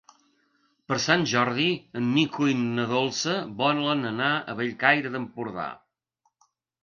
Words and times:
Per 0.91 0.95
Sant 1.01 1.25
Jordi 1.31 1.65
en 1.99 2.07
Nico 2.15 2.47
i 2.53 2.55
na 2.61 2.85
Dolça 2.93 3.35
volen 3.61 4.01
anar 4.13 4.31
a 4.37 4.55
Bellcaire 4.61 5.11
d'Empordà. 5.17 5.67